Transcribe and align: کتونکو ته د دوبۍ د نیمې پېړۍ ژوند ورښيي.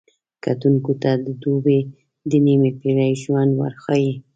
کتونکو 0.45 0.91
ته 1.01 1.11
د 1.25 1.27
دوبۍ 1.43 1.79
د 2.29 2.31
نیمې 2.45 2.71
پېړۍ 2.79 3.13
ژوند 3.23 3.51
ورښيي. 3.55 4.13